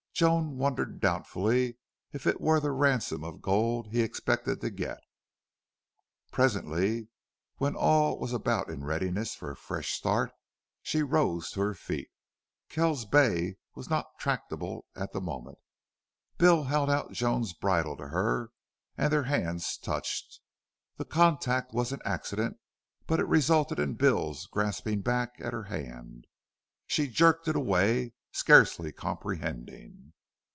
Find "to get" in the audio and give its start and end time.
4.61-4.99